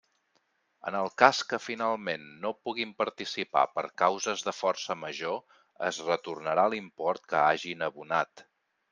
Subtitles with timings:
[0.91, 5.37] En el cas que finalment no puguin participar per causes de força major
[5.89, 8.43] es retornarà l'import que hagin abonat.